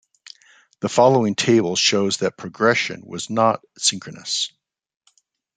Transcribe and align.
The 0.79 0.89
following 0.89 1.35
table 1.35 1.75
shows 1.75 2.17
that 2.17 2.35
progression 2.35 3.03
was 3.05 3.29
not 3.29 3.63
synchronous. 3.77 4.51